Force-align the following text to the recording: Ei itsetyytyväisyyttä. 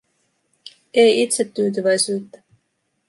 Ei 1.01 1.19
itsetyytyväisyyttä. 1.23 2.37